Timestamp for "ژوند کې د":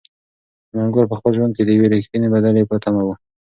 1.37-1.69